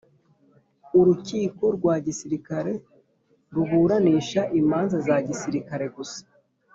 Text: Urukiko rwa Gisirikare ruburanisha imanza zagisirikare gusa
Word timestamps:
Urukiko 0.99 1.63
rwa 1.75 1.95
Gisirikare 2.05 2.71
ruburanisha 3.53 4.41
imanza 4.59 4.95
zagisirikare 5.07 5.85
gusa 5.95 6.21